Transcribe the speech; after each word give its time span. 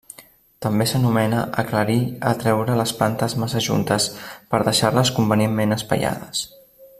També 0.65 0.85
s'anomena 0.91 1.41
aclarir 1.63 1.97
a 2.29 2.33
treure 2.43 2.77
les 2.79 2.93
plantes 3.01 3.37
massa 3.43 3.61
juntes 3.67 4.09
per 4.55 4.63
deixar-les 4.71 5.13
convenientment 5.19 5.77
espaiades. 5.81 6.43